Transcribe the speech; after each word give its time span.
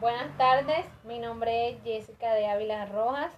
Buenas 0.00 0.34
tardes, 0.38 0.86
mi 1.04 1.18
nombre 1.18 1.68
es 1.68 1.82
Jessica 1.84 2.32
de 2.32 2.48
Ávila 2.48 2.86
Rojas, 2.86 3.30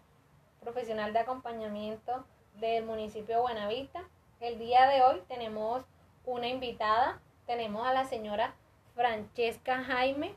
profesional 0.61 1.12
de 1.12 1.19
acompañamiento 1.19 2.25
del 2.61 2.85
municipio 2.85 3.34
de 3.34 3.42
Buenavista. 3.42 4.04
El 4.38 4.60
día 4.60 4.86
de 4.86 5.02
hoy 5.02 5.20
tenemos 5.26 5.83
una 6.25 6.46
invitada, 6.46 7.18
tenemos 7.48 7.84
a 7.84 7.92
la 7.92 8.04
señora 8.04 8.54
Francesca 8.95 9.82
Jaime, 9.82 10.36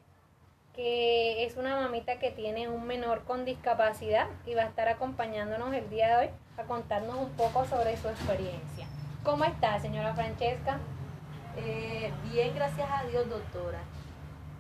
que 0.74 1.46
es 1.46 1.58
una 1.58 1.80
mamita 1.80 2.18
que 2.18 2.32
tiene 2.32 2.70
un 2.70 2.88
menor 2.88 3.24
con 3.26 3.46
discapacidad 3.46 4.28
y 4.48 4.56
va 4.56 4.64
a 4.64 4.70
estar 4.70 4.88
acompañándonos 4.88 5.76
el 5.76 5.88
día 5.92 6.08
de 6.08 6.26
hoy 6.26 6.34
a 6.58 6.64
contarnos 6.64 7.18
un 7.18 7.30
poco 7.34 7.66
sobre 7.66 7.98
su 7.98 8.10
experiencia. 8.10 8.88
¿Cómo 9.24 9.44
está, 9.44 9.80
señora 9.80 10.16
Francesca? 10.16 10.80
Eh, 11.56 12.12
bien, 12.32 12.56
gracias 12.56 12.90
a 12.90 13.04
Dios, 13.04 13.30
doctora. 13.30 13.84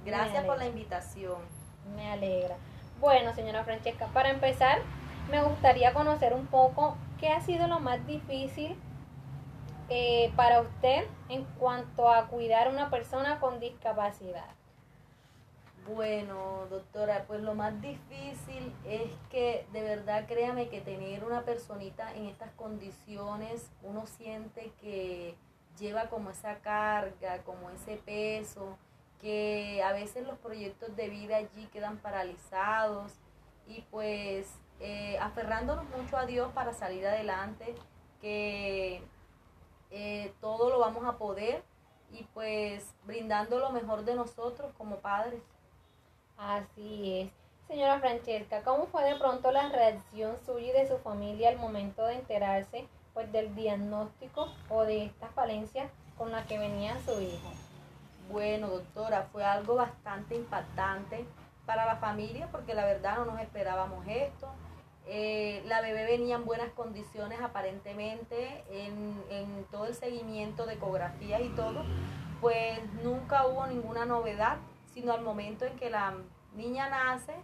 Gracias 0.06 0.46
por 0.46 0.60
la 0.60 0.68
invitación. 0.68 1.55
Me 1.96 2.12
alegra. 2.12 2.58
Bueno, 3.00 3.34
señora 3.36 3.64
Francesca, 3.64 4.08
para 4.08 4.30
empezar, 4.30 4.80
me 5.30 5.44
gustaría 5.44 5.94
conocer 5.94 6.34
un 6.34 6.48
poco 6.48 6.98
qué 7.20 7.30
ha 7.30 7.42
sido 7.42 7.68
lo 7.68 7.80
más 7.80 8.06
difícil 8.08 8.76
eh, 9.90 10.32
para 10.36 10.62
usted 10.62 11.06
en 11.30 11.44
cuanto 11.60 12.10
a 12.10 12.28
cuidar 12.28 12.68
a 12.68 12.72
una 12.72 12.90
persona 12.90 13.40
con 13.40 13.60
discapacidad. 13.60 14.56
Bueno, 15.88 16.66
doctora, 16.72 17.26
pues 17.28 17.42
lo 17.42 17.54
más 17.54 17.80
difícil 17.80 18.74
es 18.86 19.12
que 19.30 19.68
de 19.72 19.84
verdad 19.84 20.26
créame 20.26 20.68
que 20.70 20.82
tener 20.82 21.24
una 21.24 21.44
personita 21.44 22.16
en 22.16 22.26
estas 22.26 22.50
condiciones, 22.54 23.70
uno 23.84 24.08
siente 24.08 24.72
que 24.82 25.36
lleva 25.78 26.10
como 26.10 26.32
esa 26.32 26.56
carga, 26.60 27.44
como 27.44 27.70
ese 27.70 27.98
peso, 27.98 28.80
que 29.22 29.82
a 29.84 29.92
veces 29.92 30.26
los 30.26 30.38
proyectos 30.40 30.96
de 30.96 31.10
vida 31.10 31.38
allí 31.38 31.68
quedan 31.72 31.98
paralizados 31.98 33.14
y 33.68 33.82
pues 33.92 34.54
eh, 34.80 35.18
aferrándonos 35.20 35.86
mucho 35.90 36.18
a 36.18 36.26
Dios 36.26 36.52
para 36.54 36.74
salir 36.74 37.06
adelante, 37.08 37.76
que 38.22 39.02
eh, 39.92 40.34
todo 40.42 40.70
lo 40.70 40.80
vamos 40.80 41.06
a 41.06 41.18
poder 41.18 41.64
y 42.12 42.24
pues 42.34 42.94
brindando 43.04 43.60
lo 43.60 43.72
mejor 43.72 44.04
de 44.04 44.16
nosotros 44.16 44.74
como 44.78 44.98
padres. 44.98 45.42
Así 46.38 47.22
es. 47.22 47.32
Señora 47.68 48.00
Francesca, 48.00 48.62
¿cómo 48.64 48.86
fue 48.88 49.04
de 49.04 49.16
pronto 49.16 49.52
la 49.52 49.70
reacción 49.70 50.38
suya 50.46 50.68
y 50.68 50.72
de 50.72 50.88
su 50.88 50.98
familia 51.00 51.50
al 51.50 51.58
momento 51.58 52.06
de 52.06 52.16
enterarse 52.16 52.88
pues 53.14 53.32
del 53.32 53.56
diagnóstico 53.56 54.50
o 54.70 54.84
de 54.84 55.06
esta 55.06 55.30
falencia 55.30 55.90
con 56.18 56.32
la 56.32 56.46
que 56.46 56.60
venía 56.60 57.00
su 57.06 57.20
hijo? 57.22 57.52
Bueno, 58.30 58.68
doctora, 58.68 59.28
fue 59.32 59.44
algo 59.44 59.76
bastante 59.76 60.36
impactante 60.36 61.26
para 61.66 61.86
la 61.86 61.98
familia 61.98 62.48
porque 62.52 62.74
la 62.74 62.86
verdad 62.86 63.18
no 63.18 63.26
nos 63.26 63.40
esperábamos 63.40 64.06
esto. 64.08 64.50
Eh, 65.08 65.62
la 65.68 65.82
bebé 65.82 66.06
venía 66.06 66.36
en 66.36 66.46
buenas 66.46 66.70
condiciones 66.72 67.40
aparentemente 67.42 68.64
en, 68.70 69.24
en 69.30 69.66
todo 69.66 69.86
el 69.86 69.94
seguimiento 69.94 70.66
de 70.66 70.74
ecografías 70.74 71.42
y 71.42 71.50
todo, 71.50 71.84
pues 72.42 72.80
nunca 73.04 73.46
hubo 73.46 73.68
ninguna 73.68 74.06
novedad 74.06 74.58
sino 74.96 75.12
al 75.12 75.22
momento 75.22 75.66
en 75.66 75.76
que 75.76 75.90
la 75.90 76.14
niña 76.56 76.90
nace, 76.90 77.36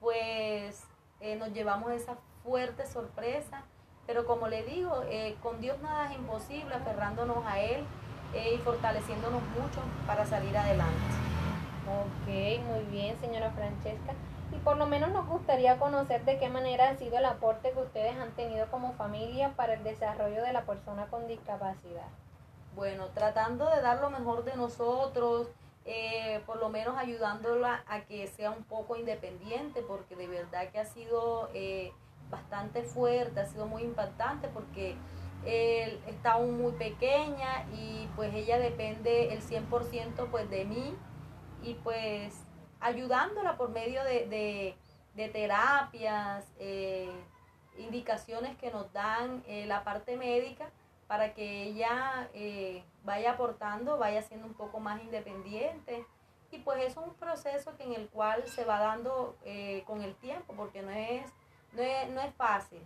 pues 0.00 0.86
eh, 1.20 1.34
nos 1.36 1.52
llevamos 1.52 1.90
esa 1.92 2.16
fuerte 2.44 2.86
sorpresa. 2.86 3.64
Pero 4.06 4.26
como 4.26 4.48
le 4.48 4.62
digo, 4.62 5.02
eh, 5.08 5.36
con 5.42 5.60
Dios 5.60 5.80
nada 5.82 6.06
es 6.06 6.16
imposible, 6.16 6.72
aferrándonos 6.74 7.44
a 7.44 7.58
Él 7.58 7.84
y 8.34 8.58
fortaleciéndonos 8.58 9.42
mucho 9.42 9.80
para 10.06 10.24
salir 10.26 10.56
adelante. 10.56 10.94
Ok, 11.86 12.64
muy 12.64 12.84
bien, 12.90 13.18
señora 13.20 13.50
Francesca. 13.50 14.14
Y 14.52 14.58
por 14.58 14.76
lo 14.76 14.86
menos 14.86 15.10
nos 15.10 15.26
gustaría 15.26 15.78
conocer 15.78 16.24
de 16.24 16.38
qué 16.38 16.48
manera 16.48 16.90
ha 16.90 16.96
sido 16.96 17.18
el 17.18 17.24
aporte 17.24 17.72
que 17.72 17.80
ustedes 17.80 18.16
han 18.16 18.30
tenido 18.32 18.66
como 18.70 18.92
familia 18.94 19.52
para 19.56 19.74
el 19.74 19.84
desarrollo 19.84 20.42
de 20.42 20.52
la 20.52 20.62
persona 20.62 21.06
con 21.06 21.26
discapacidad. 21.26 22.08
Bueno, 22.74 23.06
tratando 23.14 23.68
de 23.70 23.80
dar 23.82 24.00
lo 24.00 24.10
mejor 24.10 24.44
de 24.44 24.56
nosotros, 24.56 25.48
eh, 25.84 26.40
por 26.46 26.56
lo 26.58 26.70
menos 26.70 26.96
ayudándola 26.96 27.84
a 27.86 28.00
que 28.00 28.26
sea 28.26 28.50
un 28.50 28.64
poco 28.64 28.96
independiente, 28.96 29.82
porque 29.82 30.16
de 30.16 30.26
verdad 30.26 30.70
que 30.70 30.78
ha 30.78 30.86
sido 30.86 31.50
eh, 31.52 31.92
bastante 32.30 32.82
fuerte, 32.82 33.40
ha 33.40 33.46
sido 33.46 33.66
muy 33.66 33.82
impactante, 33.82 34.48
porque 34.48 34.96
él 35.46 36.00
está 36.06 36.32
aún 36.32 36.60
muy 36.60 36.72
pequeña 36.72 37.66
y 37.72 38.08
pues 38.16 38.34
ella 38.34 38.58
depende 38.58 39.32
el 39.32 39.40
100% 39.40 40.30
pues 40.30 40.48
de 40.50 40.64
mí 40.64 40.94
y 41.62 41.74
pues 41.74 42.34
ayudándola 42.80 43.56
por 43.56 43.70
medio 43.70 44.02
de, 44.04 44.76
terapias, 45.14 46.44
eh, 46.58 47.10
indicaciones 47.78 48.56
que 48.56 48.70
nos 48.70 48.92
dan 48.92 49.42
la 49.66 49.84
parte 49.84 50.16
médica 50.16 50.70
para 51.06 51.34
que 51.34 51.64
ella 51.64 52.28
eh, 52.34 52.82
vaya 53.04 53.32
aportando, 53.32 53.98
vaya 53.98 54.22
siendo 54.22 54.46
un 54.46 54.54
poco 54.54 54.80
más 54.80 55.02
independiente. 55.02 56.06
Y 56.50 56.58
pues 56.58 56.84
es 56.84 56.96
un 56.96 57.14
proceso 57.14 57.76
que 57.76 57.84
en 57.84 57.94
el 57.94 58.08
cual 58.08 58.46
se 58.46 58.64
va 58.64 58.78
dando 58.78 59.36
eh, 59.44 59.82
con 59.86 60.02
el 60.02 60.14
tiempo, 60.16 60.54
porque 60.56 60.82
no 60.82 60.90
es, 60.90 61.26
no 61.72 61.82
es, 61.82 62.10
no 62.10 62.20
es 62.20 62.34
fácil. 62.34 62.80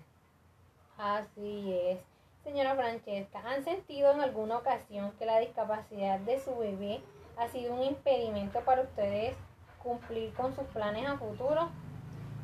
Así 0.97 1.73
es. 1.73 1.99
Señora 2.45 2.75
Francesca, 2.75 3.43
¿han 3.45 3.65
sentido 3.65 4.13
en 4.13 4.21
alguna 4.21 4.59
ocasión 4.59 5.13
que 5.19 5.27
la 5.27 5.39
discapacidad 5.39 6.19
de 6.21 6.41
su 6.41 6.57
bebé 6.57 7.03
ha 7.37 7.49
sido 7.49 7.75
un 7.75 7.83
impedimento 7.83 8.61
para 8.61 8.83
ustedes 8.83 9.37
cumplir 9.83 10.33
con 10.35 10.55
sus 10.55 10.65
planes 10.67 11.07
a 11.07 11.19
futuro? 11.19 11.71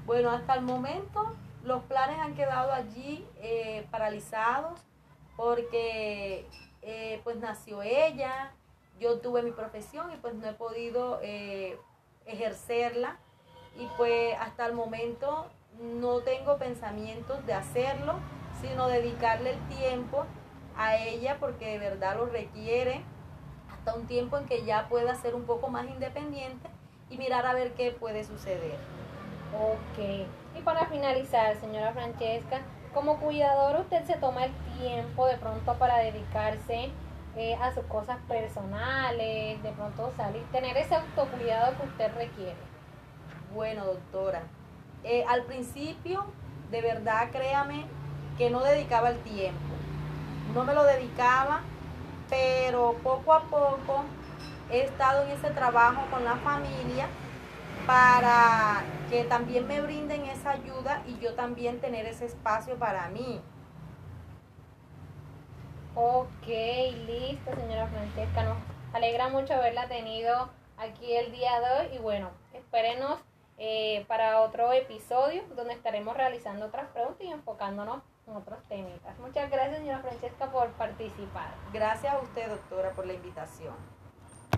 Bueno, 0.04 0.30
hasta 0.30 0.54
el 0.54 0.62
momento 0.62 1.34
los 1.62 1.82
planes 1.84 2.18
han 2.18 2.34
quedado 2.34 2.72
allí 2.72 3.26
eh, 3.36 3.86
paralizados 3.90 4.78
porque 5.36 6.46
eh, 6.82 7.20
pues 7.24 7.36
nació 7.36 7.82
ella, 7.82 8.52
yo 9.00 9.18
tuve 9.20 9.42
mi 9.42 9.52
profesión 9.52 10.12
y 10.12 10.16
pues 10.16 10.34
no 10.34 10.46
he 10.46 10.52
podido 10.52 11.18
eh, 11.22 11.78
ejercerla 12.26 13.18
y 13.76 13.86
pues 13.96 14.36
hasta 14.38 14.66
el 14.66 14.74
momento 14.74 15.46
no 15.80 16.20
tengo 16.20 16.58
pensamientos 16.58 17.44
de 17.46 17.54
hacerlo, 17.54 18.14
sino 18.66 18.88
dedicarle 18.88 19.52
el 19.52 19.60
tiempo 19.68 20.24
a 20.76 20.96
ella 20.96 21.36
porque 21.38 21.72
de 21.72 21.78
verdad 21.78 22.16
lo 22.16 22.26
requiere 22.26 23.02
hasta 23.72 23.94
un 23.94 24.06
tiempo 24.06 24.38
en 24.38 24.46
que 24.46 24.64
ya 24.64 24.88
pueda 24.88 25.14
ser 25.14 25.34
un 25.34 25.44
poco 25.44 25.68
más 25.68 25.86
independiente 25.86 26.68
y 27.10 27.18
mirar 27.18 27.46
a 27.46 27.54
ver 27.54 27.74
qué 27.74 27.90
puede 27.92 28.24
suceder. 28.24 28.76
Ok. 29.54 30.26
Y 30.58 30.62
para 30.62 30.86
finalizar, 30.86 31.56
señora 31.60 31.92
Francesca, 31.92 32.62
como 32.92 33.18
cuidador 33.18 33.80
usted 33.80 34.04
se 34.04 34.16
toma 34.16 34.46
el 34.46 34.52
tiempo 34.78 35.26
de 35.26 35.36
pronto 35.36 35.74
para 35.74 35.98
dedicarse 35.98 36.90
eh, 37.36 37.54
a 37.60 37.74
sus 37.74 37.84
cosas 37.84 38.18
personales, 38.28 39.62
de 39.62 39.72
pronto 39.72 40.12
salir, 40.16 40.42
tener 40.52 40.76
ese 40.76 40.94
autocuidado 40.94 41.76
que 41.76 41.86
usted 41.86 42.14
requiere. 42.14 42.56
Bueno, 43.52 43.84
doctora, 43.84 44.42
eh, 45.02 45.24
al 45.28 45.42
principio, 45.42 46.24
de 46.70 46.80
verdad, 46.80 47.30
créame 47.30 47.84
que 48.36 48.50
no 48.50 48.62
dedicaba 48.62 49.10
el 49.10 49.18
tiempo, 49.20 49.74
no 50.54 50.64
me 50.64 50.74
lo 50.74 50.84
dedicaba, 50.84 51.62
pero 52.28 52.96
poco 53.02 53.32
a 53.32 53.40
poco 53.42 54.04
he 54.70 54.82
estado 54.82 55.24
en 55.24 55.30
ese 55.30 55.50
trabajo 55.50 56.02
con 56.10 56.24
la 56.24 56.36
familia 56.36 57.06
para 57.86 58.82
que 59.10 59.24
también 59.24 59.66
me 59.66 59.80
brinden 59.80 60.24
esa 60.24 60.52
ayuda 60.52 61.02
y 61.06 61.18
yo 61.18 61.34
también 61.34 61.80
tener 61.80 62.06
ese 62.06 62.26
espacio 62.26 62.76
para 62.76 63.08
mí. 63.08 63.40
Ok, 65.94 66.46
listo, 67.06 67.54
señora 67.54 67.86
Francesca. 67.86 68.42
Nos 68.42 68.56
alegra 68.94 69.28
mucho 69.28 69.54
haberla 69.54 69.86
tenido 69.86 70.50
aquí 70.76 71.14
el 71.14 71.30
día 71.30 71.60
de 71.60 71.80
hoy 71.80 71.96
y 71.96 71.98
bueno, 71.98 72.30
espérenos 72.52 73.20
eh, 73.58 74.04
para 74.08 74.40
otro 74.40 74.72
episodio 74.72 75.42
donde 75.54 75.74
estaremos 75.74 76.16
realizando 76.16 76.66
otras 76.66 76.88
preguntas 76.90 77.24
y 77.26 77.30
enfocándonos 77.30 78.02
en 78.26 78.36
otros 78.36 78.62
temas. 78.68 79.18
Muchas 79.20 79.50
gracias, 79.50 79.78
señora 79.78 80.00
Francesca, 80.00 80.50
por 80.50 80.70
participar. 80.72 81.54
Gracias 81.72 82.12
a 82.12 82.18
usted, 82.18 82.48
doctora, 82.48 82.92
por 82.92 83.06
la 83.06 83.14
invitación. 83.14 83.74